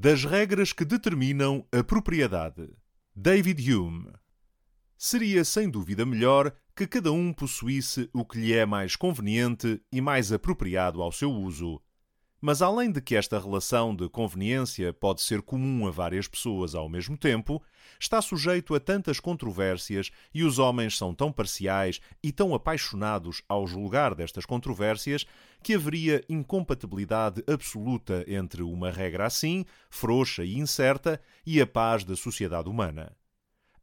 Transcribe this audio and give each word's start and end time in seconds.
Das 0.00 0.24
regras 0.24 0.72
que 0.72 0.84
determinam 0.84 1.66
a 1.72 1.82
propriedade. 1.82 2.70
David 3.16 3.74
Hume. 3.74 4.12
Seria 4.96 5.44
sem 5.44 5.68
dúvida 5.68 6.06
melhor 6.06 6.54
que 6.76 6.86
cada 6.86 7.10
um 7.10 7.32
possuísse 7.32 8.08
o 8.12 8.24
que 8.24 8.38
lhe 8.38 8.52
é 8.52 8.64
mais 8.64 8.94
conveniente 8.94 9.82
e 9.90 10.00
mais 10.00 10.30
apropriado 10.30 11.02
ao 11.02 11.10
seu 11.10 11.32
uso. 11.32 11.82
Mas 12.40 12.62
além 12.62 12.92
de 12.92 13.00
que 13.00 13.16
esta 13.16 13.38
relação 13.38 13.94
de 13.94 14.08
conveniência 14.08 14.92
pode 14.92 15.22
ser 15.22 15.42
comum 15.42 15.88
a 15.88 15.90
várias 15.90 16.28
pessoas 16.28 16.72
ao 16.72 16.88
mesmo 16.88 17.16
tempo, 17.16 17.60
está 17.98 18.22
sujeito 18.22 18.76
a 18.76 18.80
tantas 18.80 19.18
controvérsias 19.18 20.12
e 20.32 20.44
os 20.44 20.60
homens 20.60 20.96
são 20.96 21.12
tão 21.12 21.32
parciais 21.32 22.00
e 22.22 22.30
tão 22.30 22.54
apaixonados 22.54 23.42
ao 23.48 23.66
julgar 23.66 24.14
destas 24.14 24.46
controvérsias 24.46 25.26
que 25.64 25.74
haveria 25.74 26.24
incompatibilidade 26.28 27.42
absoluta 27.44 28.24
entre 28.28 28.62
uma 28.62 28.92
regra 28.92 29.26
assim, 29.26 29.64
frouxa 29.90 30.44
e 30.44 30.56
incerta, 30.56 31.20
e 31.44 31.60
a 31.60 31.66
paz 31.66 32.04
da 32.04 32.14
sociedade 32.14 32.68
humana. 32.68 33.16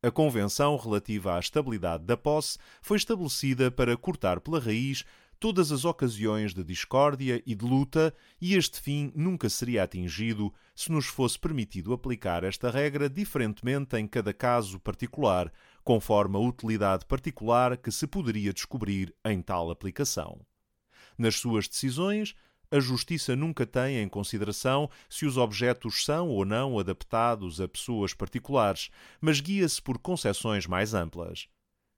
A 0.05 0.11
Convenção 0.11 0.77
relativa 0.77 1.35
à 1.35 1.39
estabilidade 1.39 2.03
da 2.05 2.15
posse 2.15 2.59
foi 2.79 2.95
estabelecida 2.95 3.71
para 3.71 3.97
cortar 3.97 4.39
pela 4.39 4.59
raiz 4.59 5.03
todas 5.45 5.71
as 5.71 5.85
ocasiões 5.85 6.55
de 6.55 6.63
discórdia 6.63 7.39
e 7.45 7.53
de 7.53 7.63
luta, 7.63 8.11
e 8.41 8.55
este 8.55 8.81
fim 8.81 9.11
nunca 9.13 9.47
seria 9.47 9.83
atingido 9.83 10.51
se 10.73 10.91
nos 10.91 11.05
fosse 11.05 11.37
permitido 11.37 11.93
aplicar 11.93 12.43
esta 12.43 12.71
regra 12.71 13.07
diferentemente 13.07 13.95
em 13.95 14.07
cada 14.07 14.33
caso 14.33 14.79
particular, 14.79 15.53
conforme 15.83 16.35
a 16.35 16.39
utilidade 16.39 17.05
particular 17.05 17.77
que 17.77 17.91
se 17.91 18.07
poderia 18.07 18.51
descobrir 18.51 19.13
em 19.23 19.39
tal 19.39 19.69
aplicação. 19.69 20.41
Nas 21.15 21.35
suas 21.35 21.67
decisões, 21.67 22.33
a 22.71 22.79
justiça 22.79 23.35
nunca 23.35 23.67
tem 23.67 23.97
em 23.97 24.09
consideração 24.09 24.89
se 25.07 25.27
os 25.27 25.37
objetos 25.37 26.03
são 26.03 26.27
ou 26.27 26.43
não 26.43 26.79
adaptados 26.79 27.61
a 27.61 27.67
pessoas 27.67 28.15
particulares, 28.15 28.89
mas 29.21 29.39
guia-se 29.41 29.79
por 29.79 29.99
concepções 29.99 30.65
mais 30.65 30.95
amplas. 30.95 31.47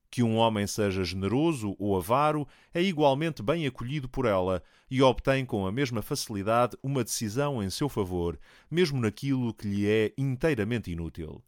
Que 0.10 0.24
um 0.24 0.38
homem 0.38 0.66
seja 0.66 1.04
generoso 1.04 1.76
ou 1.78 1.98
avaro 1.98 2.48
é 2.74 2.82
igualmente 2.82 3.44
bem 3.44 3.68
acolhido 3.68 4.08
por 4.08 4.26
ela 4.26 4.64
e 4.90 5.02
obtém 5.02 5.46
com 5.46 5.66
a 5.66 5.72
mesma 5.72 6.02
facilidade 6.02 6.78
uma 6.82 7.04
decisão 7.04 7.62
em 7.62 7.70
seu 7.70 7.90
favor, 7.90 8.40
mesmo 8.72 9.00
naquilo 9.00 9.54
que 9.54 9.68
lhe 9.68 9.88
é 9.88 10.14
inteiramente 10.18 10.92
inútil. 10.92 11.44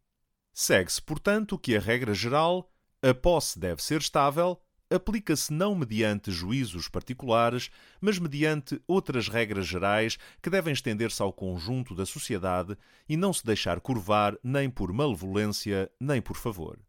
Segue-se, 0.53 1.01
portanto, 1.01 1.57
que 1.57 1.75
a 1.75 1.79
regra 1.79 2.13
geral, 2.13 2.69
a 3.01 3.13
posse 3.13 3.57
deve 3.57 3.81
ser 3.81 4.01
estável, 4.01 4.59
aplica-se 4.89 5.53
não 5.53 5.75
mediante 5.75 6.31
juízos 6.31 6.89
particulares, 6.89 7.69
mas 8.01 8.17
mediante 8.17 8.81
outras 8.87 9.27
regras 9.27 9.67
gerais 9.67 10.17
que 10.41 10.49
devem 10.49 10.73
estender-se 10.73 11.21
ao 11.21 11.31
conjunto 11.31 11.93
da 11.95 12.05
sociedade 12.05 12.75
e 13.07 13.15
não 13.15 13.31
se 13.31 13.45
deixar 13.45 13.79
curvar 13.79 14.37
nem 14.43 14.69
por 14.69 14.91
malevolência 14.91 15.89
nem 15.99 16.21
por 16.21 16.35
favor. 16.35 16.79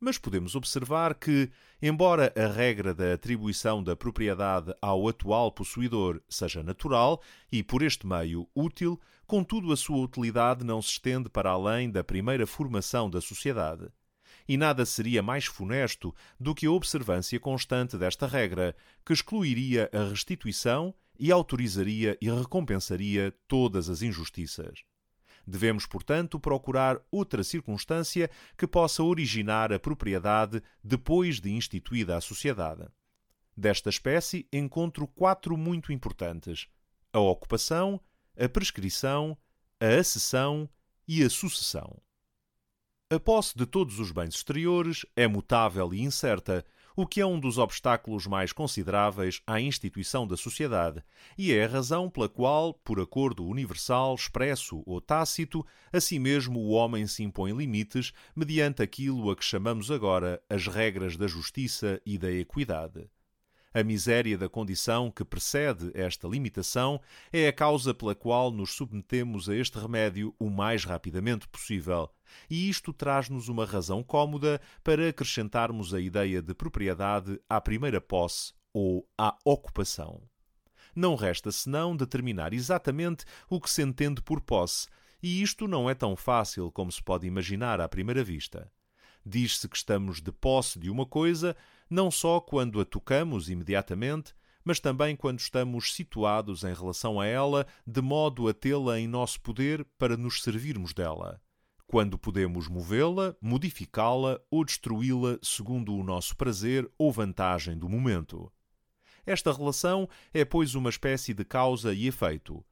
Mas 0.00 0.16
podemos 0.16 0.54
observar 0.54 1.14
que, 1.14 1.50
embora 1.82 2.32
a 2.36 2.46
regra 2.46 2.94
da 2.94 3.14
atribuição 3.14 3.82
da 3.82 3.96
propriedade 3.96 4.72
ao 4.80 5.08
atual 5.08 5.50
possuidor 5.50 6.20
seja 6.28 6.62
natural 6.62 7.20
e, 7.50 7.64
por 7.64 7.82
este 7.82 8.06
meio, 8.06 8.48
útil, 8.54 9.00
contudo 9.26 9.72
a 9.72 9.76
sua 9.76 9.98
utilidade 9.98 10.64
não 10.64 10.80
se 10.80 10.90
estende 10.90 11.28
para 11.28 11.50
além 11.50 11.90
da 11.90 12.04
primeira 12.04 12.46
formação 12.46 13.10
da 13.10 13.20
sociedade. 13.20 13.88
E 14.48 14.56
nada 14.56 14.86
seria 14.86 15.22
mais 15.22 15.46
funesto 15.46 16.14
do 16.38 16.54
que 16.54 16.66
a 16.66 16.70
observância 16.70 17.38
constante 17.40 17.98
desta 17.98 18.26
regra, 18.26 18.76
que 19.04 19.12
excluiria 19.12 19.90
a 19.92 20.08
restituição 20.08 20.94
e 21.18 21.32
autorizaria 21.32 22.16
e 22.20 22.30
recompensaria 22.30 23.34
todas 23.48 23.90
as 23.90 24.00
injustiças. 24.00 24.84
Devemos, 25.48 25.86
portanto, 25.86 26.38
procurar 26.38 27.00
outra 27.10 27.42
circunstância 27.42 28.30
que 28.56 28.66
possa 28.66 29.02
originar 29.02 29.72
a 29.72 29.78
propriedade 29.78 30.62
depois 30.84 31.40
de 31.40 31.50
instituída 31.50 32.18
a 32.18 32.20
sociedade. 32.20 32.86
Desta 33.56 33.88
espécie, 33.88 34.46
encontro 34.52 35.08
quatro 35.08 35.56
muito 35.56 35.90
importantes: 35.90 36.68
a 37.14 37.18
ocupação, 37.18 37.98
a 38.38 38.46
prescrição, 38.46 39.38
a 39.80 39.86
acessão 39.98 40.68
e 41.08 41.22
a 41.22 41.30
sucessão. 41.30 41.98
A 43.10 43.18
posse 43.18 43.56
de 43.56 43.64
todos 43.64 43.98
os 43.98 44.12
bens 44.12 44.34
exteriores 44.34 45.06
é 45.16 45.26
mutável 45.26 45.94
e 45.94 46.02
incerta, 46.02 46.62
o 47.00 47.06
que 47.06 47.20
é 47.20 47.24
um 47.24 47.38
dos 47.38 47.58
obstáculos 47.58 48.26
mais 48.26 48.52
consideráveis 48.52 49.40
à 49.46 49.60
instituição 49.60 50.26
da 50.26 50.36
sociedade, 50.36 51.00
e 51.38 51.52
é 51.52 51.64
a 51.64 51.68
razão 51.68 52.10
pela 52.10 52.28
qual, 52.28 52.74
por 52.74 52.98
acordo 52.98 53.46
universal, 53.46 54.16
expresso 54.16 54.82
ou 54.84 55.00
tácito, 55.00 55.64
assim 55.92 56.18
mesmo 56.18 56.58
o 56.58 56.70
homem 56.70 57.06
se 57.06 57.22
impõe 57.22 57.52
limites 57.52 58.12
mediante 58.34 58.82
aquilo 58.82 59.30
a 59.30 59.36
que 59.36 59.44
chamamos 59.44 59.92
agora 59.92 60.42
as 60.50 60.66
regras 60.66 61.16
da 61.16 61.28
justiça 61.28 62.02
e 62.04 62.18
da 62.18 62.32
equidade. 62.32 63.08
A 63.74 63.82
miséria 63.82 64.38
da 64.38 64.48
condição 64.48 65.10
que 65.10 65.24
precede 65.24 65.90
esta 65.94 66.26
limitação 66.26 67.00
é 67.30 67.48
a 67.48 67.52
causa 67.52 67.92
pela 67.92 68.14
qual 68.14 68.50
nos 68.50 68.72
submetemos 68.72 69.48
a 69.48 69.54
este 69.54 69.78
remédio 69.78 70.34
o 70.38 70.48
mais 70.48 70.84
rapidamente 70.84 71.46
possível, 71.48 72.10
e 72.48 72.68
isto 72.70 72.92
traz-nos 72.94 73.48
uma 73.48 73.66
razão 73.66 74.02
cômoda 74.02 74.58
para 74.82 75.08
acrescentarmos 75.08 75.92
a 75.92 76.00
ideia 76.00 76.40
de 76.40 76.54
propriedade 76.54 77.38
à 77.48 77.60
primeira 77.60 78.00
posse 78.00 78.54
ou 78.72 79.06
à 79.18 79.36
ocupação. 79.44 80.22
Não 80.94 81.14
resta 81.14 81.52
senão 81.52 81.94
determinar 81.94 82.54
exatamente 82.54 83.24
o 83.50 83.60
que 83.60 83.70
se 83.70 83.82
entende 83.82 84.22
por 84.22 84.40
posse, 84.40 84.88
e 85.22 85.42
isto 85.42 85.68
não 85.68 85.90
é 85.90 85.94
tão 85.94 86.16
fácil 86.16 86.72
como 86.72 86.90
se 86.90 87.02
pode 87.02 87.26
imaginar 87.26 87.80
à 87.80 87.88
primeira 87.88 88.24
vista. 88.24 88.70
Diz-se 89.26 89.68
que 89.68 89.76
estamos 89.76 90.22
de 90.22 90.32
posse 90.32 90.78
de 90.78 90.88
uma 90.88 91.04
coisa 91.04 91.54
não 91.88 92.10
só 92.10 92.40
quando 92.40 92.80
a 92.80 92.84
tocamos 92.84 93.48
imediatamente, 93.48 94.34
mas 94.64 94.80
também 94.80 95.16
quando 95.16 95.38
estamos 95.38 95.94
situados 95.94 96.62
em 96.64 96.74
relação 96.74 97.18
a 97.18 97.26
ela, 97.26 97.66
de 97.86 98.02
modo 98.02 98.48
a 98.48 98.52
tê-la 98.52 98.98
em 98.98 99.08
nosso 99.08 99.40
poder 99.40 99.84
para 99.96 100.16
nos 100.16 100.42
servirmos 100.42 100.92
dela. 100.92 101.40
Quando 101.86 102.18
podemos 102.18 102.68
movê-la, 102.68 103.34
modificá-la 103.40 104.38
ou 104.50 104.62
destruí-la 104.62 105.38
segundo 105.42 105.94
o 105.94 106.04
nosso 106.04 106.36
prazer 106.36 106.86
ou 106.98 107.10
vantagem 107.10 107.78
do 107.78 107.88
momento. 107.88 108.52
Esta 109.24 109.52
relação 109.52 110.08
é, 110.32 110.44
pois, 110.44 110.74
uma 110.74 110.90
espécie 110.90 111.32
de 111.32 111.44
causa 111.44 111.94
e 111.94 112.06
efeito, 112.06 112.62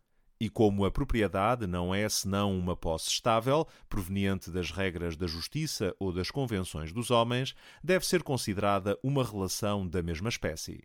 e 0.41 0.50
como 0.50 0.84
a 0.84 0.91
propriedade 0.91 1.66
não 1.66 1.94
é 1.94 2.08
senão 2.08 2.56
uma 2.56 2.76
posse 2.76 3.08
estável, 3.08 3.66
proveniente 3.88 4.50
das 4.50 4.70
regras 4.70 5.16
da 5.16 5.26
justiça 5.26 5.94
ou 5.98 6.12
das 6.12 6.30
convenções 6.30 6.92
dos 6.92 7.10
homens, 7.10 7.54
deve 7.82 8.06
ser 8.06 8.22
considerada 8.22 8.98
uma 9.02 9.25
relação 9.25 9.86
da 9.86 10.02
mesma 10.02 10.28
espécie. 10.28 10.82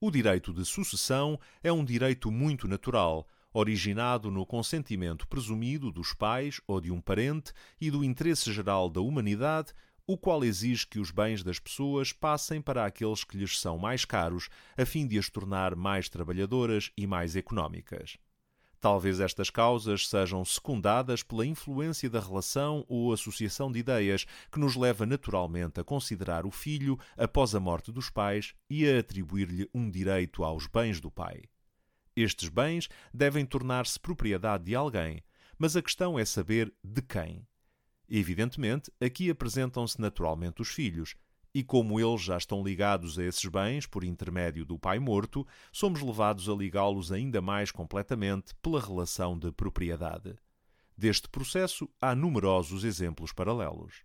O 0.00 0.10
direito 0.10 0.52
de 0.52 0.64
sucessão 0.64 1.40
é 1.62 1.72
um 1.72 1.84
direito 1.84 2.30
muito 2.30 2.68
natural, 2.68 3.26
originado 3.52 4.30
no 4.30 4.46
consentimento 4.46 5.26
presumido 5.26 5.90
dos 5.90 6.12
pais 6.12 6.60
ou 6.68 6.80
de 6.80 6.92
um 6.92 7.00
parente 7.00 7.52
e 7.80 7.90
do 7.90 8.04
interesse 8.04 8.52
geral 8.52 8.88
da 8.88 9.00
humanidade, 9.00 9.72
o 10.06 10.16
qual 10.16 10.44
exige 10.44 10.86
que 10.86 11.00
os 11.00 11.10
bens 11.10 11.42
das 11.42 11.58
pessoas 11.58 12.12
passem 12.12 12.62
para 12.62 12.86
aqueles 12.86 13.24
que 13.24 13.36
lhes 13.36 13.58
são 13.58 13.76
mais 13.76 14.04
caros, 14.04 14.48
a 14.76 14.86
fim 14.86 15.06
de 15.06 15.18
as 15.18 15.28
tornar 15.28 15.74
mais 15.74 16.08
trabalhadoras 16.08 16.90
e 16.96 17.06
mais 17.06 17.34
económicas. 17.34 18.16
Talvez 18.80 19.18
estas 19.18 19.50
causas 19.50 20.08
sejam 20.08 20.44
secundadas 20.44 21.22
pela 21.24 21.44
influência 21.44 22.08
da 22.08 22.20
relação 22.20 22.84
ou 22.88 23.12
associação 23.12 23.72
de 23.72 23.80
ideias 23.80 24.24
que 24.52 24.60
nos 24.60 24.76
leva 24.76 25.04
naturalmente 25.04 25.80
a 25.80 25.84
considerar 25.84 26.46
o 26.46 26.50
filho 26.50 26.96
após 27.16 27.56
a 27.56 27.60
morte 27.60 27.90
dos 27.90 28.08
pais 28.08 28.54
e 28.70 28.88
a 28.88 29.00
atribuir-lhe 29.00 29.68
um 29.74 29.90
direito 29.90 30.44
aos 30.44 30.68
bens 30.68 31.00
do 31.00 31.10
pai. 31.10 31.42
Estes 32.14 32.48
bens 32.48 32.88
devem 33.12 33.44
tornar-se 33.44 33.98
propriedade 33.98 34.64
de 34.64 34.76
alguém, 34.76 35.24
mas 35.58 35.74
a 35.76 35.82
questão 35.82 36.16
é 36.16 36.24
saber 36.24 36.72
de 36.82 37.02
quem. 37.02 37.44
Evidentemente, 38.08 38.92
aqui 39.00 39.28
apresentam-se 39.28 40.00
naturalmente 40.00 40.62
os 40.62 40.68
filhos, 40.68 41.16
e 41.54 41.62
como 41.62 41.98
eles 41.98 42.22
já 42.22 42.36
estão 42.36 42.62
ligados 42.62 43.18
a 43.18 43.24
esses 43.24 43.44
bens 43.46 43.86
por 43.86 44.04
intermédio 44.04 44.64
do 44.64 44.78
pai 44.78 44.98
morto, 44.98 45.46
somos 45.72 46.00
levados 46.00 46.48
a 46.48 46.54
ligá-los 46.54 47.10
ainda 47.10 47.40
mais 47.40 47.70
completamente 47.70 48.54
pela 48.62 48.80
relação 48.80 49.38
de 49.38 49.50
propriedade. 49.52 50.36
Deste 50.96 51.28
processo 51.28 51.88
há 52.00 52.14
numerosos 52.14 52.84
exemplos 52.84 53.32
paralelos. 53.32 54.02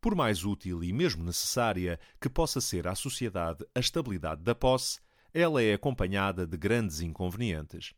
Por 0.00 0.14
mais 0.14 0.44
útil 0.44 0.84
e 0.84 0.92
mesmo 0.92 1.24
necessária 1.24 1.98
que 2.20 2.28
possa 2.28 2.60
ser 2.60 2.86
à 2.86 2.94
sociedade 2.94 3.64
a 3.74 3.80
estabilidade 3.80 4.42
da 4.42 4.54
posse, 4.54 5.00
ela 5.32 5.62
é 5.62 5.74
acompanhada 5.74 6.46
de 6.46 6.56
grandes 6.56 7.00
inconvenientes. 7.00 7.94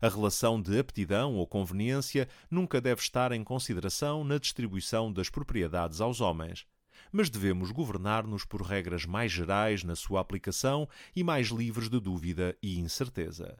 A 0.00 0.08
relação 0.08 0.60
de 0.60 0.78
aptidão 0.78 1.36
ou 1.36 1.46
conveniência 1.46 2.28
nunca 2.50 2.80
deve 2.80 3.00
estar 3.00 3.30
em 3.30 3.44
consideração 3.44 4.24
na 4.24 4.38
distribuição 4.38 5.12
das 5.12 5.30
propriedades 5.30 6.00
aos 6.00 6.20
homens, 6.20 6.66
mas 7.10 7.30
devemos 7.30 7.70
governar-nos 7.70 8.44
por 8.44 8.62
regras 8.62 9.04
mais 9.04 9.32
gerais 9.32 9.82
na 9.82 9.96
sua 9.96 10.20
aplicação 10.20 10.88
e 11.16 11.24
mais 11.24 11.48
livres 11.48 11.88
de 11.88 11.98
dúvida 11.98 12.56
e 12.62 12.78
incerteza. 12.78 13.56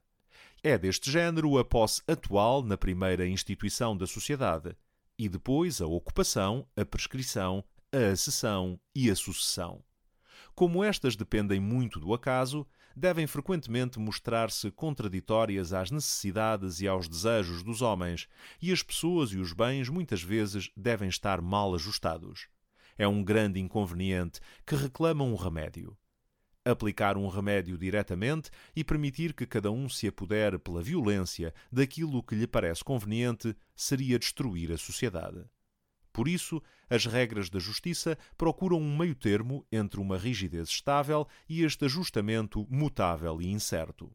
É 0.63 0.79
deste 0.79 1.11
género 1.11 1.59
a 1.59 1.65
posse 1.65 2.03
atual 2.07 2.63
na 2.63 2.77
primeira 2.77 3.27
instituição 3.27 3.97
da 3.97 4.07
sociedade, 4.07 4.77
e 5.19 5.29
depois 5.29 5.81
a 5.81 5.87
ocupação, 5.87 6.67
a 6.77 6.85
prescrição, 6.85 7.65
a 7.93 8.13
acessão 8.13 8.79
e 8.95 9.11
a 9.11 9.17
sucessão. 9.17 9.83
Como 10.55 10.85
estas 10.85 11.17
dependem 11.17 11.61
muito 11.61 11.99
do 11.99 12.15
acaso, 12.15 12.67
devem 12.97 13.27
frequentemente 13.27 13.99
mostrar-se 13.99 14.71
contraditórias 14.71 15.73
às 15.73 15.91
necessidades 15.91 16.81
e 16.81 16.87
aos 16.87 17.09
desejos 17.09 17.63
dos 17.63 17.83
homens, 17.83 18.29
e 18.61 18.71
as 18.73 18.83
pessoas 18.83 19.31
e 19.33 19.39
os 19.39 19.53
bens 19.53 19.89
muitas 19.89 20.23
vezes 20.23 20.71
devem 20.77 21.09
estar 21.09 21.41
mal 21.41 21.75
ajustados. 21.75 22.49
É 22.97 23.07
um 23.07 23.23
grande 23.23 23.61
inconveniente 23.61 24.41
que 24.67 24.75
reclama 24.75 25.25
um 25.25 25.35
remédio. 25.35 25.97
Aplicar 26.65 27.17
um 27.17 27.27
remédio 27.27 27.77
diretamente 27.77 28.51
e 28.75 28.85
permitir 28.85 29.35
que 29.35 29.47
cada 29.47 29.71
um 29.71 29.89
se 29.89 30.07
apodere 30.07 30.59
pela 30.59 30.83
violência 30.83 31.53
daquilo 31.73 32.23
que 32.23 32.37
lhe 32.37 32.47
parece 32.47 32.85
conveniente 32.85 33.57
seria 33.75 34.19
destruir 34.19 34.71
a 34.71 34.79
sociedade. 34.79 35.45
Por 36.13 36.29
isso, 36.29 36.63
as 36.91 37.07
regras 37.07 37.49
da 37.49 37.59
justiça 37.59 38.19
procuram 38.37 38.79
um 38.79 38.97
meio-termo 38.97 39.67
entre 39.73 39.99
uma 39.99 40.19
rigidez 40.19 40.69
estável 40.69 41.27
e 41.49 41.65
este 41.65 41.87
ajustamento 41.87 42.67
mutável 42.71 43.41
e 43.41 43.51
incerto. 43.51 44.15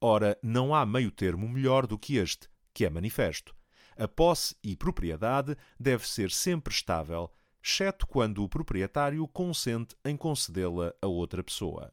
Ora, 0.00 0.38
não 0.42 0.74
há 0.74 0.84
meio-termo 0.84 1.48
melhor 1.48 1.86
do 1.86 1.98
que 1.98 2.16
este, 2.16 2.48
que 2.74 2.84
é 2.84 2.90
manifesto. 2.90 3.54
A 3.96 4.06
posse 4.06 4.56
e 4.62 4.76
propriedade 4.76 5.56
deve 5.78 6.06
ser 6.08 6.30
sempre 6.30 6.72
estável, 6.72 7.30
exceto 7.62 8.06
quando 8.06 8.42
o 8.42 8.48
proprietário 8.48 9.26
consente 9.28 9.94
em 10.04 10.16
concedê-la 10.16 10.92
a 11.00 11.06
outra 11.06 11.42
pessoa. 11.42 11.92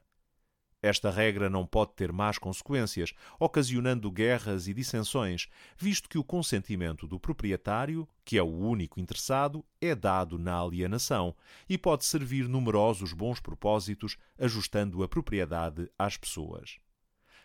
Esta 0.82 1.12
regra 1.12 1.50
não 1.50 1.66
pode 1.66 1.94
ter 1.94 2.12
más 2.12 2.38
consequências, 2.38 3.14
ocasionando 3.38 4.10
guerras 4.10 4.68
e 4.68 4.74
dissensões, 4.74 5.50
visto 5.78 6.08
que 6.08 6.18
o 6.18 6.24
consentimento 6.24 7.06
do 7.06 7.20
proprietário, 7.20 8.08
que 8.24 8.38
é 8.38 8.42
o 8.42 8.46
único 8.46 8.98
interessado, 9.00 9.66
é 9.82 9.94
dado 9.94 10.40
na 10.40 10.58
alienação 10.58 11.36
e 11.68 11.78
pode 11.78 12.06
servir 12.06 12.48
numerosos 12.48 13.12
bons 13.12 13.42
propósitos, 13.42 14.18
ajustando 14.40 15.04
a 15.04 15.08
propriedade 15.08 15.92
às 16.00 16.16
pessoas. 16.16 16.80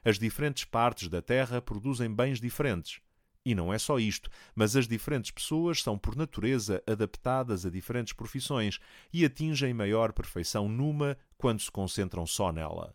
As 0.05 0.17
diferentes 0.17 0.65
partes 0.65 1.09
da 1.09 1.21
terra 1.21 1.61
produzem 1.61 2.15
bens 2.15 2.41
diferentes. 2.41 3.01
E 3.45 3.55
não 3.55 3.73
é 3.73 3.79
só 3.79 3.99
isto, 3.99 4.31
mas 4.55 4.75
as 4.75 4.89
diferentes 4.89 5.31
pessoas 5.31 5.83
são 5.83 5.99
por 5.99 6.17
natureza 6.17 6.83
adaptadas 6.87 7.67
a 7.67 7.71
diferentes 7.71 8.15
profissões 8.15 8.79
e 9.13 9.25
atingem 9.25 9.75
maior 9.75 10.13
perfeição 10.13 10.67
numa 10.67 11.17
quando 11.37 11.61
se 11.61 11.71
concentram 11.71 12.27
só 12.27 12.51
nela. 12.51 12.95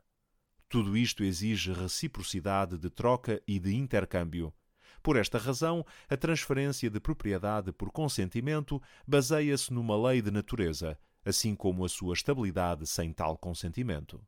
Tudo 0.68 0.98
isto 0.98 1.24
exige 1.24 1.72
reciprocidade 1.72 2.78
de 2.78 2.90
troca 2.90 3.42
e 3.48 3.60
de 3.60 3.75
intercâmbio. 3.75 4.51
Por 5.04 5.16
esta 5.16 5.38
razão, 5.38 5.86
a 6.10 6.18
transferência 6.18 6.90
de 6.90 7.00
propriedade 7.00 7.72
por 7.72 7.92
consentimento 7.92 8.81
baseia-se 9.07 9.72
numa 9.72 9.96
lei 10.10 10.22
de 10.22 10.31
natureza, 10.31 10.98
assim 11.24 11.56
como 11.56 11.86
a 11.86 11.90
sua 11.90 12.13
estabilidade 12.13 12.88
sem 12.88 13.13
tal 13.13 13.38
consentimento. 13.38 14.22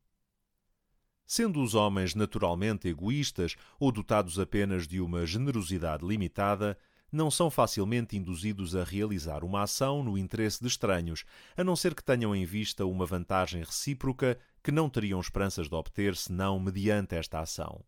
Sendo 1.26 1.62
os 1.62 1.74
homens 1.74 2.14
naturalmente 2.14 2.88
egoístas 2.88 3.56
ou 3.78 3.90
dotados 3.90 4.38
apenas 4.38 4.86
de 4.86 5.00
uma 5.00 5.26
generosidade 5.26 6.06
limitada, 6.06 6.76
não 7.12 7.30
são 7.30 7.50
facilmente 7.50 8.16
induzidos 8.16 8.74
a 8.74 8.82
realizar 8.82 9.44
uma 9.44 9.62
ação 9.62 10.02
no 10.02 10.16
interesse 10.16 10.60
de 10.60 10.66
estranhos, 10.66 11.24
a 11.56 11.62
não 11.62 11.76
ser 11.76 11.94
que 11.94 12.02
tenham 12.02 12.34
em 12.34 12.46
vista 12.46 12.86
uma 12.86 13.04
vantagem 13.04 13.62
recíproca 13.62 14.38
que 14.62 14.72
não 14.72 14.88
teriam 14.88 15.20
esperanças 15.20 15.68
de 15.68 15.74
obter 15.74 16.16
senão 16.16 16.58
mediante 16.58 17.14
esta 17.14 17.40
ação. 17.40 17.84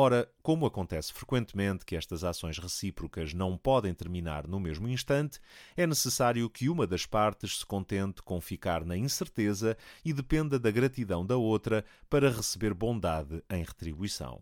Ora, 0.00 0.30
como 0.44 0.64
acontece 0.64 1.12
frequentemente 1.12 1.84
que 1.84 1.96
estas 1.96 2.22
ações 2.22 2.56
recíprocas 2.56 3.34
não 3.34 3.58
podem 3.58 3.92
terminar 3.92 4.46
no 4.46 4.60
mesmo 4.60 4.88
instante, 4.88 5.40
é 5.76 5.88
necessário 5.88 6.48
que 6.48 6.68
uma 6.68 6.86
das 6.86 7.04
partes 7.04 7.58
se 7.58 7.66
contente 7.66 8.22
com 8.22 8.40
ficar 8.40 8.84
na 8.84 8.96
incerteza 8.96 9.76
e 10.04 10.12
dependa 10.12 10.56
da 10.56 10.70
gratidão 10.70 11.26
da 11.26 11.36
outra 11.36 11.84
para 12.08 12.30
receber 12.30 12.74
bondade 12.74 13.42
em 13.50 13.64
retribuição 13.64 14.40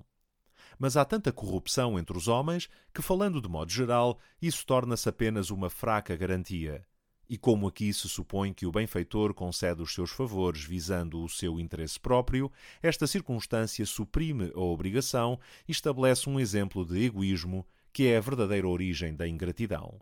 mas 0.78 0.94
há 0.94 1.06
tanta 1.06 1.32
corrupção 1.32 1.98
entre 1.98 2.18
os 2.18 2.28
homens 2.28 2.68
que, 2.92 3.00
falando 3.00 3.40
de 3.40 3.48
modo 3.48 3.72
geral, 3.72 4.18
isso 4.42 4.66
torna-se 4.66 5.08
apenas 5.08 5.48
uma 5.50 5.70
fraca 5.70 6.14
garantia. 6.14 6.84
E 7.28 7.36
como 7.36 7.66
aqui 7.66 7.92
se 7.92 8.08
supõe 8.08 8.52
que 8.52 8.66
o 8.66 8.70
benfeitor 8.70 9.34
concede 9.34 9.82
os 9.82 9.92
seus 9.92 10.10
favores 10.10 10.62
visando 10.62 11.22
o 11.22 11.28
seu 11.28 11.58
interesse 11.58 11.98
próprio, 11.98 12.50
esta 12.80 13.06
circunstância 13.06 13.84
suprime 13.84 14.52
a 14.54 14.60
obrigação 14.60 15.38
e 15.66 15.72
estabelece 15.72 16.30
um 16.30 16.38
exemplo 16.38 16.84
de 16.84 17.04
egoísmo 17.04 17.66
que 17.92 18.06
é 18.06 18.16
a 18.16 18.20
verdadeira 18.20 18.68
origem 18.68 19.16
da 19.16 19.26
ingratidão. 19.26 19.98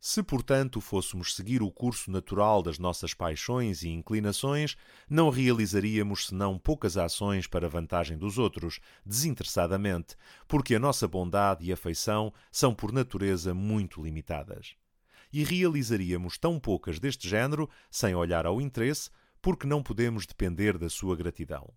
Se, 0.00 0.22
portanto, 0.22 0.80
fôssemos 0.80 1.34
seguir 1.34 1.62
o 1.62 1.70
curso 1.70 2.10
natural 2.10 2.62
das 2.62 2.78
nossas 2.78 3.12
paixões 3.12 3.82
e 3.82 3.90
inclinações, 3.90 4.74
não 5.08 5.28
realizaríamos 5.28 6.28
senão 6.28 6.58
poucas 6.58 6.96
ações 6.96 7.46
para 7.46 7.68
vantagem 7.68 8.16
dos 8.16 8.38
outros, 8.38 8.80
desinteressadamente, 9.04 10.16
porque 10.48 10.74
a 10.74 10.78
nossa 10.78 11.06
bondade 11.06 11.66
e 11.66 11.72
afeição 11.72 12.32
são 12.50 12.74
por 12.74 12.90
natureza 12.90 13.52
muito 13.52 14.02
limitadas. 14.02 14.79
E 15.32 15.44
realizaríamos 15.44 16.38
tão 16.38 16.58
poucas 16.58 16.98
deste 16.98 17.28
género, 17.28 17.68
sem 17.90 18.14
olhar 18.14 18.46
ao 18.46 18.60
interesse, 18.60 19.10
porque 19.40 19.66
não 19.66 19.82
podemos 19.82 20.26
depender 20.26 20.76
da 20.76 20.88
sua 20.88 21.16
gratidão. 21.16 21.72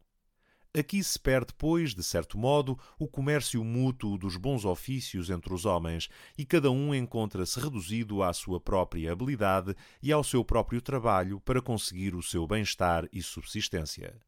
Aqui 0.76 1.04
se 1.04 1.20
perde, 1.20 1.54
pois, 1.56 1.94
de 1.94 2.02
certo 2.02 2.36
modo, 2.36 2.80
o 2.98 3.08
comércio 3.08 3.64
mútuo 3.64 4.18
dos 4.18 4.38
bons 4.38 4.66
ofícios 4.66 5.30
entre 5.30 5.54
os 5.54 5.66
homens, 5.66 6.10
e 6.36 6.44
cada 6.44 6.72
um 6.72 6.96
encontra-se 6.96 7.60
reduzido 7.60 8.24
à 8.24 8.34
sua 8.34 8.60
própria 8.60 9.12
habilidade 9.12 9.76
e 10.02 10.12
ao 10.12 10.24
seu 10.24 10.44
próprio 10.44 10.82
trabalho 10.82 11.40
para 11.42 11.62
conseguir 11.62 12.16
o 12.16 12.24
seu 12.24 12.48
bem-estar 12.48 13.08
e 13.14 13.22
subsistência. 13.22 14.20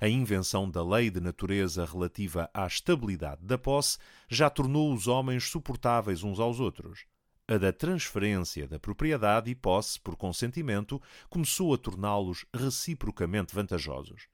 A 0.00 0.08
invenção 0.08 0.70
da 0.70 0.82
lei 0.82 1.10
de 1.10 1.20
natureza 1.20 1.84
relativa 1.84 2.48
à 2.54 2.68
estabilidade 2.68 3.44
da 3.44 3.58
posse 3.58 3.98
já 4.28 4.48
tornou 4.48 4.94
os 4.94 5.08
homens 5.08 5.50
suportáveis 5.50 6.22
uns 6.22 6.38
aos 6.38 6.60
outros. 6.60 7.04
A 7.50 7.58
da 7.58 7.72
transferência 7.72 8.68
da 8.68 8.78
propriedade 8.78 9.50
e 9.50 9.56
posse 9.56 9.98
por 9.98 10.14
consentimento 10.16 11.02
começou 11.28 11.74
a 11.74 11.76
torná-los 11.76 12.46
reciprocamente 12.54 13.52
vantajosos. 13.52 14.28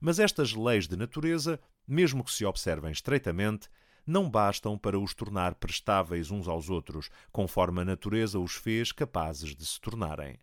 Mas 0.00 0.20
estas 0.20 0.52
leis 0.52 0.86
de 0.86 0.96
natureza, 0.96 1.58
mesmo 1.84 2.22
que 2.22 2.30
se 2.30 2.44
observem 2.44 2.92
estreitamente, 2.92 3.68
não 4.06 4.30
bastam 4.30 4.78
para 4.78 5.00
os 5.00 5.12
tornar 5.12 5.56
prestáveis 5.56 6.30
uns 6.30 6.46
aos 6.46 6.70
outros, 6.70 7.10
conforme 7.32 7.80
a 7.80 7.84
natureza 7.84 8.38
os 8.38 8.54
fez 8.54 8.92
capazes 8.92 9.52
de 9.56 9.66
se 9.66 9.80
tornarem. 9.80 10.38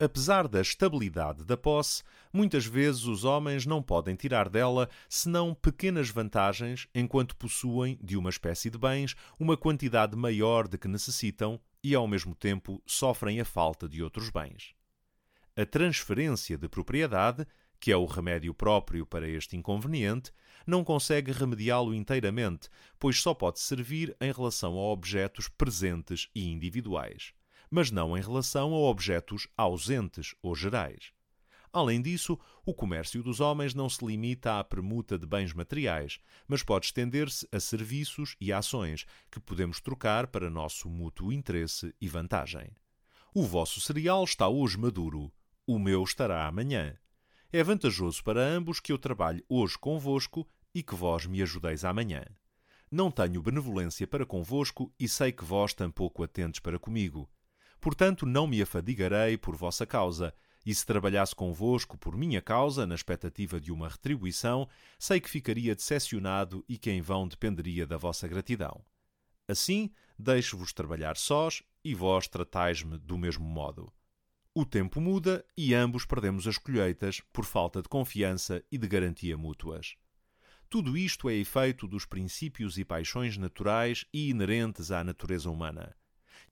Apesar 0.00 0.46
da 0.46 0.60
estabilidade 0.60 1.44
da 1.44 1.56
posse, 1.56 2.02
muitas 2.32 2.64
vezes 2.64 3.04
os 3.04 3.24
homens 3.24 3.66
não 3.66 3.82
podem 3.82 4.14
tirar 4.14 4.48
dela 4.48 4.88
senão 5.08 5.54
pequenas 5.54 6.08
vantagens 6.08 6.86
enquanto 6.94 7.36
possuem, 7.36 7.98
de 8.02 8.16
uma 8.16 8.30
espécie 8.30 8.70
de 8.70 8.78
bens, 8.78 9.14
uma 9.38 9.56
quantidade 9.56 10.16
maior 10.16 10.68
de 10.68 10.78
que 10.78 10.86
necessitam 10.86 11.60
e, 11.82 11.94
ao 11.94 12.06
mesmo 12.06 12.34
tempo, 12.34 12.82
sofrem 12.86 13.40
a 13.40 13.44
falta 13.44 13.88
de 13.88 14.02
outros 14.02 14.30
bens. 14.30 14.74
A 15.56 15.66
transferência 15.66 16.56
de 16.56 16.68
propriedade 16.68 17.44
que 17.80 17.92
é 17.92 17.96
o 17.96 18.04
remédio 18.04 18.52
próprio 18.52 19.06
para 19.06 19.28
este 19.28 19.56
inconveniente, 19.56 20.32
não 20.66 20.84
consegue 20.84 21.32
remediá-lo 21.32 21.94
inteiramente, 21.94 22.68
pois 22.98 23.20
só 23.20 23.32
pode 23.32 23.60
servir 23.60 24.16
em 24.20 24.32
relação 24.32 24.74
a 24.74 24.92
objetos 24.92 25.48
presentes 25.48 26.28
e 26.34 26.50
individuais, 26.50 27.32
mas 27.70 27.90
não 27.90 28.16
em 28.16 28.20
relação 28.20 28.72
a 28.72 28.78
objetos 28.78 29.48
ausentes 29.56 30.34
ou 30.42 30.54
gerais. 30.54 31.12
Além 31.72 32.00
disso, 32.00 32.38
o 32.64 32.72
comércio 32.72 33.22
dos 33.22 33.40
homens 33.40 33.74
não 33.74 33.88
se 33.88 34.04
limita 34.04 34.58
à 34.58 34.64
permuta 34.64 35.18
de 35.18 35.26
bens 35.26 35.52
materiais, 35.52 36.18
mas 36.46 36.62
pode 36.62 36.86
estender-se 36.86 37.46
a 37.52 37.60
serviços 37.60 38.34
e 38.40 38.52
ações 38.52 39.04
que 39.30 39.38
podemos 39.38 39.80
trocar 39.80 40.26
para 40.28 40.48
nosso 40.48 40.88
mútuo 40.88 41.32
interesse 41.32 41.94
e 42.00 42.08
vantagem. 42.08 42.70
O 43.34 43.44
vosso 43.44 43.80
cereal 43.80 44.24
está 44.24 44.48
hoje 44.48 44.78
maduro, 44.78 45.30
o 45.66 45.78
meu 45.78 46.02
estará 46.02 46.46
amanhã 46.46 46.98
é 47.50 47.62
vantajoso 47.62 48.22
para 48.22 48.42
ambos 48.42 48.78
que 48.78 48.92
eu 48.92 48.98
trabalhe 48.98 49.42
hoje 49.48 49.78
convosco 49.78 50.46
e 50.74 50.82
que 50.82 50.94
vós 50.94 51.24
me 51.24 51.40
ajudeis 51.40 51.82
amanhã. 51.82 52.22
Não 52.90 53.10
tenho 53.10 53.42
benevolência 53.42 54.06
para 54.06 54.26
convosco 54.26 54.92
e 54.98 55.08
sei 55.08 55.32
que 55.32 55.44
vós 55.44 55.72
tampouco 55.72 56.22
atendes 56.22 56.60
para 56.60 56.78
comigo. 56.78 57.28
Portanto, 57.80 58.26
não 58.26 58.46
me 58.46 58.60
afadigarei 58.60 59.36
por 59.36 59.56
vossa 59.56 59.86
causa, 59.86 60.34
e 60.66 60.74
se 60.74 60.84
trabalhasse 60.84 61.34
convosco 61.34 61.96
por 61.96 62.16
minha 62.16 62.42
causa, 62.42 62.86
na 62.86 62.94
expectativa 62.94 63.60
de 63.60 63.72
uma 63.72 63.88
retribuição, 63.88 64.68
sei 64.98 65.20
que 65.20 65.30
ficaria 65.30 65.74
decepcionado 65.74 66.64
e 66.68 66.76
que 66.76 66.90
em 66.90 67.00
vão 67.00 67.26
dependeria 67.26 67.86
da 67.86 67.96
vossa 67.96 68.28
gratidão. 68.28 68.84
Assim, 69.46 69.90
deixo-vos 70.18 70.72
trabalhar 70.72 71.16
sós, 71.16 71.62
e 71.82 71.94
vós 71.94 72.28
tratais-me 72.28 72.98
do 72.98 73.16
mesmo 73.16 73.46
modo. 73.46 73.90
O 74.54 74.66
tempo 74.66 75.00
muda 75.00 75.44
e 75.56 75.72
ambos 75.72 76.04
perdemos 76.04 76.46
as 76.46 76.58
colheitas 76.58 77.22
por 77.32 77.44
falta 77.44 77.80
de 77.80 77.88
confiança 77.88 78.62
e 78.70 78.76
de 78.76 78.88
garantia 78.88 79.38
mútuas. 79.38 79.94
Tudo 80.68 80.98
isto 80.98 81.30
é 81.30 81.34
efeito 81.34 81.86
dos 81.86 82.04
princípios 82.04 82.76
e 82.76 82.84
paixões 82.84 83.38
naturais 83.38 84.04
e 84.12 84.28
inerentes 84.28 84.90
à 84.90 85.02
natureza 85.02 85.48
humana. 85.48 85.96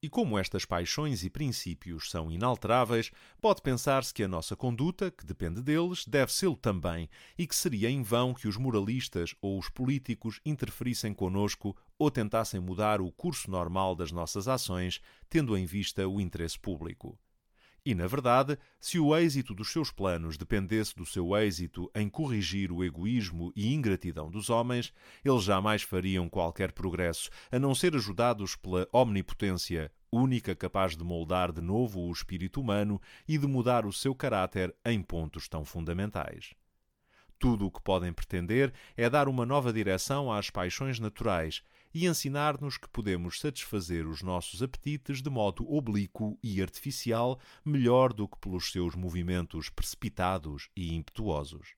E 0.02 0.08
como 0.08 0.38
estas 0.38 0.64
paixões 0.64 1.24
e 1.24 1.30
princípios 1.30 2.10
são 2.10 2.30
inalteráveis, 2.30 3.10
pode 3.40 3.62
pensar-se 3.62 4.12
que 4.12 4.22
a 4.22 4.28
nossa 4.28 4.54
conduta, 4.54 5.10
que 5.10 5.24
depende 5.24 5.62
deles, 5.62 6.04
deve 6.06 6.32
ser 6.32 6.54
também, 6.56 7.08
e 7.38 7.46
que 7.46 7.56
seria 7.56 7.90
em 7.90 8.02
vão 8.02 8.34
que 8.34 8.46
os 8.46 8.56
moralistas 8.56 9.34
ou 9.40 9.58
os 9.58 9.68
políticos 9.68 10.40
interferissem 10.44 11.14
conosco 11.14 11.76
ou 11.98 12.10
tentassem 12.10 12.60
mudar 12.60 13.00
o 13.00 13.10
curso 13.10 13.50
normal 13.50 13.94
das 13.94 14.12
nossas 14.12 14.46
ações, 14.46 15.00
tendo 15.28 15.56
em 15.56 15.64
vista 15.64 16.06
o 16.06 16.20
interesse 16.20 16.58
público. 16.58 17.18
E, 17.86 17.94
na 17.94 18.08
verdade, 18.08 18.58
se 18.80 18.98
o 18.98 19.16
êxito 19.16 19.54
dos 19.54 19.70
seus 19.70 19.92
planos 19.92 20.36
dependesse 20.36 20.92
do 20.96 21.06
seu 21.06 21.36
êxito 21.36 21.88
em 21.94 22.08
corrigir 22.08 22.72
o 22.72 22.82
egoísmo 22.82 23.52
e 23.54 23.72
ingratidão 23.72 24.28
dos 24.28 24.50
homens, 24.50 24.92
eles 25.24 25.44
jamais 25.44 25.82
fariam 25.82 26.28
qualquer 26.28 26.72
progresso, 26.72 27.30
a 27.48 27.60
não 27.60 27.76
ser 27.76 27.94
ajudados 27.94 28.56
pela 28.56 28.88
omnipotência, 28.92 29.92
única 30.10 30.52
capaz 30.56 30.96
de 30.96 31.04
moldar 31.04 31.52
de 31.52 31.60
novo 31.60 32.00
o 32.00 32.10
espírito 32.10 32.60
humano 32.60 33.00
e 33.28 33.38
de 33.38 33.46
mudar 33.46 33.86
o 33.86 33.92
seu 33.92 34.16
caráter 34.16 34.74
em 34.84 35.00
pontos 35.00 35.48
tão 35.48 35.64
fundamentais. 35.64 36.54
Tudo 37.38 37.66
o 37.66 37.70
que 37.70 37.80
podem 37.80 38.12
pretender 38.12 38.72
é 38.96 39.08
dar 39.08 39.28
uma 39.28 39.46
nova 39.46 39.72
direção 39.72 40.32
às 40.32 40.50
paixões 40.50 40.98
naturais 40.98 41.62
e 41.96 42.04
ensinar-nos 42.04 42.76
que 42.76 42.90
podemos 42.90 43.40
satisfazer 43.40 44.06
os 44.06 44.20
nossos 44.20 44.62
apetites 44.62 45.22
de 45.22 45.30
modo 45.30 45.66
oblíquo 45.66 46.38
e 46.42 46.60
artificial 46.60 47.40
melhor 47.64 48.12
do 48.12 48.28
que 48.28 48.38
pelos 48.38 48.70
seus 48.70 48.94
movimentos 48.94 49.70
precipitados 49.70 50.68
e 50.76 50.94
impetuosos. 50.94 51.74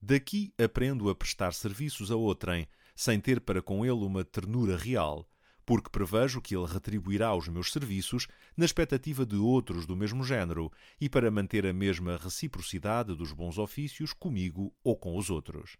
Daqui 0.00 0.54
aprendo 0.56 1.10
a 1.10 1.14
prestar 1.14 1.52
serviços 1.52 2.10
a 2.10 2.16
outrem, 2.16 2.66
sem 2.96 3.20
ter 3.20 3.38
para 3.38 3.60
com 3.60 3.84
ele 3.84 4.02
uma 4.02 4.24
ternura 4.24 4.78
real, 4.78 5.28
porque 5.66 5.90
prevejo 5.90 6.40
que 6.40 6.56
ele 6.56 6.64
retribuirá 6.64 7.34
os 7.34 7.46
meus 7.46 7.70
serviços 7.70 8.26
na 8.56 8.64
expectativa 8.64 9.26
de 9.26 9.36
outros 9.36 9.84
do 9.84 9.94
mesmo 9.94 10.24
género 10.24 10.72
e 10.98 11.06
para 11.06 11.30
manter 11.30 11.66
a 11.66 11.72
mesma 11.74 12.16
reciprocidade 12.16 13.14
dos 13.14 13.30
bons 13.30 13.58
ofícios 13.58 14.14
comigo 14.14 14.74
ou 14.82 14.96
com 14.96 15.18
os 15.18 15.28
outros 15.28 15.76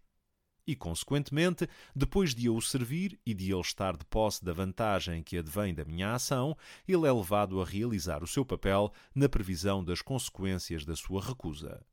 e, 0.67 0.75
consequentemente, 0.75 1.67
depois 1.95 2.33
de 2.33 2.47
eu 2.47 2.55
o 2.55 2.61
servir 2.61 3.19
e 3.25 3.33
de 3.33 3.51
ele 3.51 3.61
estar 3.61 3.95
de 3.95 4.05
posse 4.05 4.43
da 4.43 4.53
vantagem 4.53 5.21
que 5.21 5.37
advém 5.37 5.73
da 5.73 5.85
minha 5.85 6.13
ação, 6.13 6.57
ele 6.87 7.07
é 7.07 7.11
levado 7.11 7.61
a 7.61 7.65
realizar 7.65 8.23
o 8.23 8.27
seu 8.27 8.45
papel 8.45 8.91
na 9.13 9.29
previsão 9.29 9.83
das 9.83 10.01
consequências 10.01 10.85
da 10.85 10.95
sua 10.95 11.21
recusa. 11.21 11.85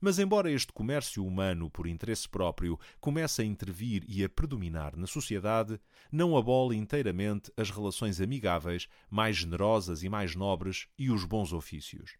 Mas, 0.00 0.18
embora 0.18 0.50
este 0.50 0.72
comércio 0.72 1.24
humano, 1.26 1.68
por 1.68 1.86
interesse 1.86 2.26
próprio, 2.26 2.80
comece 2.98 3.42
a 3.42 3.44
intervir 3.44 4.02
e 4.08 4.24
a 4.24 4.28
predominar 4.30 4.96
na 4.96 5.06
sociedade, 5.06 5.78
não 6.10 6.36
abole 6.36 6.74
inteiramente 6.74 7.52
as 7.54 7.70
relações 7.70 8.18
amigáveis, 8.18 8.88
mais 9.10 9.36
generosas 9.36 10.02
e 10.02 10.08
mais 10.08 10.34
nobres, 10.34 10.88
e 10.98 11.10
os 11.10 11.26
bons 11.26 11.52
ofícios. 11.52 12.16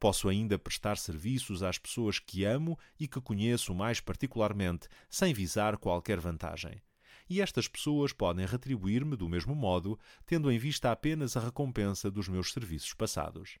Posso 0.00 0.30
ainda 0.30 0.58
prestar 0.58 0.96
serviços 0.96 1.62
às 1.62 1.76
pessoas 1.76 2.18
que 2.18 2.42
amo 2.42 2.78
e 2.98 3.06
que 3.06 3.20
conheço 3.20 3.74
mais 3.74 4.00
particularmente, 4.00 4.88
sem 5.10 5.34
visar 5.34 5.76
qualquer 5.76 6.18
vantagem. 6.18 6.80
E 7.28 7.42
estas 7.42 7.68
pessoas 7.68 8.10
podem 8.10 8.46
retribuir-me 8.46 9.14
do 9.14 9.28
mesmo 9.28 9.54
modo, 9.54 9.98
tendo 10.24 10.50
em 10.50 10.58
vista 10.58 10.90
apenas 10.90 11.36
a 11.36 11.40
recompensa 11.40 12.10
dos 12.10 12.28
meus 12.28 12.50
serviços 12.50 12.94
passados. 12.94 13.58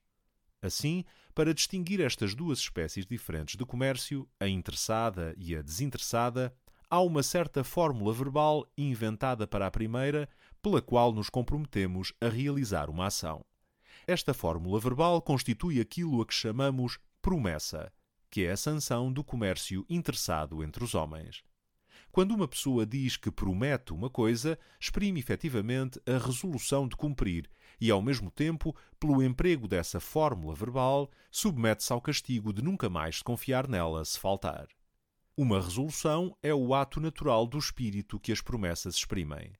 Assim, 0.62 1.04
para 1.34 1.52
distinguir 1.52 2.00
estas 2.00 2.34
duas 2.34 2.58
espécies 2.58 3.06
diferentes 3.06 3.56
de 3.56 3.66
comércio, 3.66 4.26
a 4.40 4.48
interessada 4.48 5.34
e 5.36 5.54
a 5.54 5.60
desinteressada, 5.60 6.54
há 6.88 7.02
uma 7.02 7.22
certa 7.22 7.62
fórmula 7.62 8.14
verbal 8.14 8.66
inventada 8.78 9.46
para 9.46 9.66
a 9.66 9.70
primeira, 9.70 10.26
pela 10.62 10.80
qual 10.80 11.12
nos 11.12 11.28
comprometemos 11.28 12.14
a 12.18 12.28
realizar 12.28 12.88
uma 12.88 13.06
ação. 13.06 13.44
Esta 14.10 14.34
fórmula 14.34 14.80
verbal 14.80 15.22
constitui 15.22 15.80
aquilo 15.80 16.20
a 16.20 16.26
que 16.26 16.34
chamamos 16.34 16.98
promessa, 17.22 17.92
que 18.28 18.44
é 18.44 18.50
a 18.50 18.56
sanção 18.56 19.12
do 19.12 19.22
comércio 19.22 19.86
interessado 19.88 20.64
entre 20.64 20.82
os 20.82 20.96
homens. 20.96 21.44
Quando 22.10 22.34
uma 22.34 22.48
pessoa 22.48 22.84
diz 22.84 23.16
que 23.16 23.30
promete 23.30 23.92
uma 23.92 24.10
coisa, 24.10 24.58
exprime 24.80 25.20
efetivamente 25.20 26.00
a 26.04 26.18
resolução 26.18 26.88
de 26.88 26.96
cumprir 26.96 27.48
e, 27.80 27.88
ao 27.88 28.02
mesmo 28.02 28.32
tempo, 28.32 28.74
pelo 28.98 29.22
emprego 29.22 29.68
dessa 29.68 30.00
fórmula 30.00 30.56
verbal, 30.56 31.08
submete-se 31.30 31.92
ao 31.92 32.00
castigo 32.00 32.52
de 32.52 32.62
nunca 32.62 32.90
mais 32.90 33.22
confiar 33.22 33.68
nela 33.68 34.04
se 34.04 34.18
faltar. 34.18 34.66
Uma 35.36 35.60
resolução 35.60 36.36
é 36.42 36.52
o 36.52 36.74
ato 36.74 36.98
natural 36.98 37.46
do 37.46 37.58
espírito 37.58 38.18
que 38.18 38.32
as 38.32 38.40
promessas 38.40 38.96
exprimem. 38.96 39.52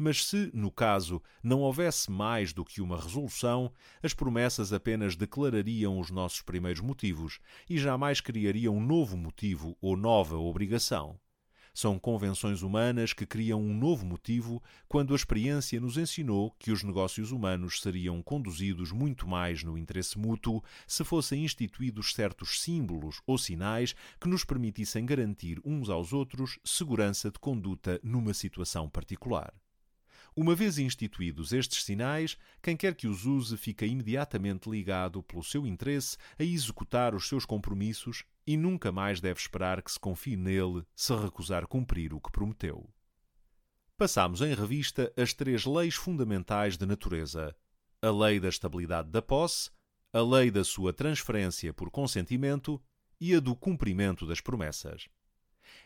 Mas 0.00 0.24
se, 0.24 0.48
no 0.54 0.70
caso, 0.70 1.20
não 1.42 1.58
houvesse 1.58 2.08
mais 2.08 2.52
do 2.52 2.64
que 2.64 2.80
uma 2.80 2.96
resolução, 2.96 3.72
as 4.00 4.14
promessas 4.14 4.72
apenas 4.72 5.16
declarariam 5.16 5.98
os 5.98 6.08
nossos 6.08 6.40
primeiros 6.40 6.80
motivos 6.80 7.40
e 7.68 7.76
jamais 7.76 8.20
criariam 8.20 8.80
novo 8.80 9.16
motivo 9.16 9.76
ou 9.80 9.96
nova 9.96 10.36
obrigação. 10.36 11.18
São 11.74 11.98
convenções 11.98 12.62
humanas 12.62 13.12
que 13.12 13.26
criam 13.26 13.60
um 13.60 13.72
novo 13.72 14.06
motivo 14.06 14.62
quando 14.88 15.12
a 15.12 15.16
experiência 15.16 15.80
nos 15.80 15.96
ensinou 15.96 16.52
que 16.58 16.70
os 16.70 16.82
negócios 16.82 17.32
humanos 17.32 17.80
seriam 17.80 18.22
conduzidos 18.22 18.92
muito 18.92 19.28
mais 19.28 19.62
no 19.62 19.76
interesse 19.76 20.18
mútuo 20.18 20.62
se 20.86 21.04
fossem 21.04 21.44
instituídos 21.44 22.14
certos 22.14 22.60
símbolos 22.62 23.20
ou 23.26 23.36
sinais 23.36 23.94
que 24.20 24.28
nos 24.28 24.44
permitissem 24.44 25.04
garantir 25.04 25.60
uns 25.64 25.88
aos 25.88 26.12
outros 26.12 26.58
segurança 26.64 27.30
de 27.30 27.38
conduta 27.38 28.00
numa 28.02 28.34
situação 28.34 28.88
particular. 28.88 29.52
Uma 30.36 30.54
vez 30.54 30.78
instituídos 30.78 31.52
estes 31.52 31.84
sinais, 31.84 32.36
quem 32.62 32.76
quer 32.76 32.94
que 32.94 33.06
os 33.06 33.26
use 33.26 33.56
fica 33.56 33.84
imediatamente 33.84 34.70
ligado 34.70 35.22
pelo 35.22 35.42
seu 35.42 35.66
interesse 35.66 36.16
a 36.38 36.44
executar 36.44 37.14
os 37.14 37.28
seus 37.28 37.44
compromissos 37.44 38.24
e 38.46 38.56
nunca 38.56 38.92
mais 38.92 39.20
deve 39.20 39.40
esperar 39.40 39.82
que 39.82 39.90
se 39.90 39.98
confie 39.98 40.36
nele 40.36 40.84
se 40.94 41.14
recusar 41.14 41.66
cumprir 41.66 42.14
o 42.14 42.20
que 42.20 42.30
prometeu. 42.30 42.88
Passamos 43.96 44.40
em 44.40 44.54
revista 44.54 45.12
as 45.16 45.34
três 45.34 45.64
leis 45.64 45.96
fundamentais 45.96 46.76
da 46.76 46.86
natureza: 46.86 47.54
a 48.00 48.10
lei 48.10 48.38
da 48.38 48.48
estabilidade 48.48 49.10
da 49.10 49.20
posse, 49.20 49.70
a 50.12 50.20
lei 50.20 50.50
da 50.50 50.62
sua 50.62 50.92
transferência 50.92 51.74
por 51.74 51.90
consentimento 51.90 52.80
e 53.20 53.34
a 53.34 53.40
do 53.40 53.56
cumprimento 53.56 54.24
das 54.24 54.40
promessas. 54.40 55.08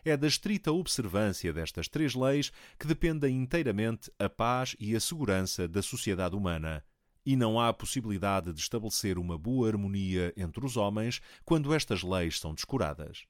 É 0.05 0.17
da 0.17 0.27
estrita 0.27 0.73
observância 0.73 1.53
destas 1.53 1.89
três 1.89 2.15
leis 2.15 2.53
que 2.79 2.87
dependem 2.87 3.37
inteiramente 3.37 4.11
a 4.19 4.29
paz 4.29 4.75
e 4.79 4.97
a 4.97 5.01
segurança 5.01 5.69
da 5.69 5.83
sociedade 5.83 6.37
humana. 6.37 6.85
E 7.25 7.37
não 7.37 7.61
há 7.61 7.73
possibilidade 7.73 8.53
de 8.53 8.61
estabelecer 8.61 9.17
uma 9.17 9.39
boa 9.39 9.69
harmonia 9.69 10.33
entre 10.37 10.65
os 10.67 10.77
homens 10.77 11.21
quando 11.45 11.73
estas 11.73 12.03
leis 12.03 12.41
são 12.41 12.53
descuradas. 12.53 13.25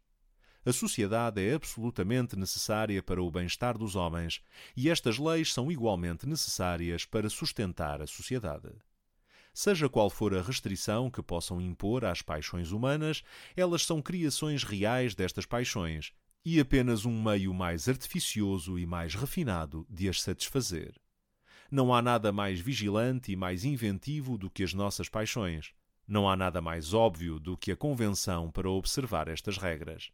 A 0.65 0.73
sociedade 0.73 1.45
é 1.45 1.55
absolutamente 1.55 2.37
necessária 2.37 3.03
para 3.03 3.21
o 3.21 3.31
bem-estar 3.31 3.77
dos 3.77 3.97
homens, 3.97 4.41
e 4.77 4.89
estas 4.89 5.19
leis 5.19 5.53
são 5.53 5.73
igualmente 5.73 6.25
necessárias 6.27 7.05
para 7.05 7.29
sustentar 7.29 8.01
a 8.01 8.07
sociedade. 8.07 8.71
Seja 9.53 9.89
qual 9.89 10.09
for 10.09 10.35
a 10.35 10.41
restrição 10.41 11.11
que 11.11 11.21
possam 11.21 11.61
impor 11.61 12.05
às 12.05 12.23
paixões 12.23 12.71
humanas, 12.71 13.23
elas 13.57 13.85
são 13.85 14.01
criações 14.01 14.63
reais 14.63 15.15
destas 15.15 15.45
paixões 15.45 16.13
e 16.45 16.59
apenas 16.59 17.05
um 17.05 17.23
meio 17.23 17.55
mais 17.55 17.89
artificioso 17.89 18.79
e 18.79 18.85
mais 18.85 19.15
refinado 19.15 19.87
de 19.89 20.09
as 20.09 20.21
satisfazer. 20.21 20.95
Não 21.71 21.95
há 21.95 22.03
nada 22.03 22.33
mais 22.33 22.61
vigilante 22.61 23.33
e 23.33 23.37
mais 23.37 23.65
inventivo 23.65 24.37
do 24.37 24.51
que 24.51 24.63
as 24.63 24.75
nossas 24.75 25.09
paixões. 25.09 25.73
Não 26.07 26.29
há 26.29 26.37
nada 26.37 26.61
mais 26.61 26.93
óbvio 26.93 27.39
do 27.39 27.57
que 27.57 27.73
a 27.73 27.77
convenção 27.77 28.51
para 28.51 28.69
observar 28.69 29.29
estas 29.29 29.57
regras. 29.57 30.11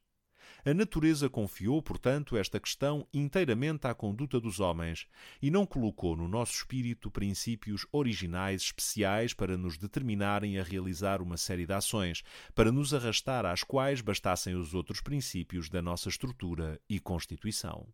A 0.64 0.74
natureza 0.74 1.28
confiou, 1.28 1.80
portanto, 1.80 2.36
esta 2.36 2.58
questão 2.58 3.06
inteiramente 3.12 3.86
à 3.86 3.94
conduta 3.94 4.40
dos 4.40 4.58
homens 4.58 5.06
e 5.40 5.50
não 5.50 5.64
colocou 5.64 6.16
no 6.16 6.26
nosso 6.26 6.52
espírito 6.52 7.10
princípios 7.10 7.86
originais 7.92 8.62
especiais 8.62 9.32
para 9.32 9.56
nos 9.56 9.78
determinarem 9.78 10.58
a 10.58 10.62
realizar 10.62 11.22
uma 11.22 11.36
série 11.36 11.66
de 11.66 11.72
ações, 11.72 12.22
para 12.54 12.72
nos 12.72 12.92
arrastar 12.92 13.46
às 13.46 13.62
quais 13.62 14.00
bastassem 14.00 14.54
os 14.54 14.74
outros 14.74 15.00
princípios 15.00 15.68
da 15.68 15.80
nossa 15.80 16.08
estrutura 16.08 16.80
e 16.88 16.98
constituição. 16.98 17.86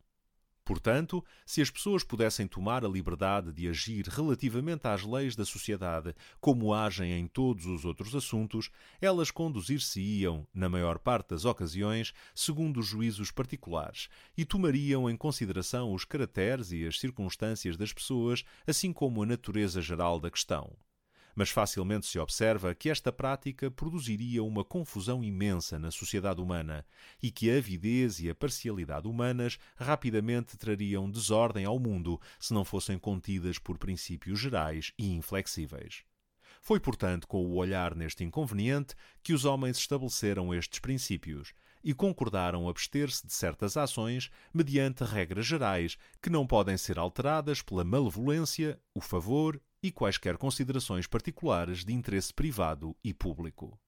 Portanto, 0.65 1.23
se 1.45 1.61
as 1.61 1.71
pessoas 1.71 2.03
pudessem 2.03 2.47
tomar 2.47 2.85
a 2.85 2.89
liberdade 2.89 3.53
de 3.53 3.69
agir 3.69 4.07
relativamente 4.09 4.87
às 4.87 5.03
leis 5.03 5.37
da 5.37 5.45
sociedade 5.45 6.15
como 6.41 6.73
agem 6.73 7.13
em 7.13 7.27
todos 7.27 7.67
os 7.67 7.85
outros 7.85 8.15
assuntos, 8.15 8.71
elas 8.99 9.31
conduzir-se-iam, 9.31 10.47
na 10.55 10.69
maior 10.69 10.99
parte 10.99 11.31
das 11.31 11.45
ocasiões, 11.45 12.15
segundo 12.35 12.81
os 12.81 12.87
juízos 12.87 13.31
particulares 13.31 14.09
e 14.37 14.45
tomariam 14.45 15.09
em 15.11 15.17
consideração 15.17 15.93
os 15.93 16.05
caracteres 16.05 16.73
e 16.73 16.87
as 16.87 16.99
circunstâncias 16.99 17.77
das 17.77 17.93
pessoas, 17.93 18.43
assim 18.67 18.93
como 18.93 19.23
a 19.23 19.27
natureza 19.27 19.83
geral 19.83 20.19
da 20.19 20.31
questão. 20.31 20.75
Mas 21.35 21.51
facilmente 21.51 22.07
se 22.07 22.19
observa 22.19 22.75
que 22.75 22.89
esta 22.89 23.13
prática 23.13 23.71
produziria 23.71 24.43
uma 24.43 24.65
confusão 24.65 25.23
imensa 25.23 25.79
na 25.79 25.91
sociedade 25.91 26.41
humana 26.41 26.85
e 27.23 27.31
que 27.31 27.51
a 27.51 27.57
avidez 27.57 28.21
e 28.21 28.31
a 28.31 28.35
parcialidade 28.35 29.09
humanas 29.09 29.59
rapidamente 29.77 30.57
trariam 30.57 31.11
desordem 31.11 31.65
ao 31.65 31.79
mundo 31.79 32.21
se 32.39 32.55
não 32.55 32.65
fossem 32.65 32.99
contidas 32.99 33.59
por 33.59 33.79
princípios 33.79 34.39
gerais 34.39 34.93
e 34.99 35.13
inflexíveis. 35.13 36.05
Foi, 36.61 36.81
portanto, 36.81 37.27
com 37.27 37.45
o 37.45 37.57
olhar 37.57 37.95
neste 37.95 38.25
inconveniente 38.25 38.95
que 39.23 39.35
os 39.35 39.45
homens 39.45 39.77
estabeleceram 39.77 40.55
estes 40.55 40.79
princípios 40.79 41.53
e 41.85 41.93
concordaram 41.93 42.67
abster-se 42.69 43.27
de 43.27 43.35
certas 43.35 43.77
ações 43.77 44.31
mediante 44.53 45.05
regras 45.05 45.45
gerais 45.45 45.99
que 46.23 46.31
não 46.31 46.47
podem 46.47 46.79
ser 46.79 46.99
alteradas 46.99 47.61
pela 47.61 47.85
malevolência, 47.85 48.81
o 48.95 49.01
favor 49.03 49.61
e 49.85 49.93
quaisquer 49.93 50.39
considerações 50.39 51.07
particulares 51.07 51.85
de 51.85 51.93
interesse 51.93 52.33
privado 52.33 52.97
e 53.05 53.13
público. 53.13 53.79